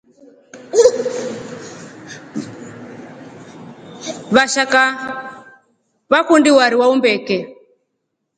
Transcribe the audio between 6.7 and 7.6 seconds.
wa umbeke.